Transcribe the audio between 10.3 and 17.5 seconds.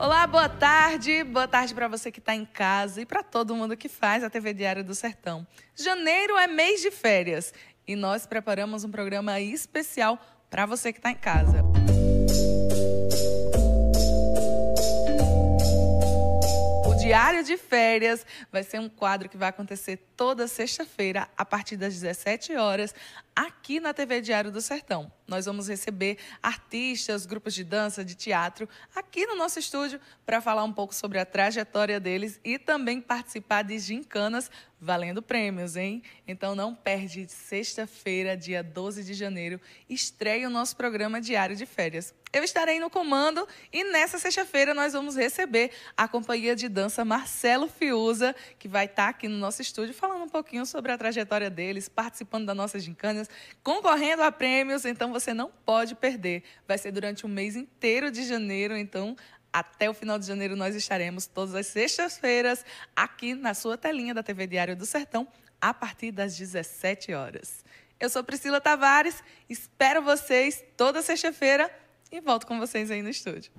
para você que está em casa. Diário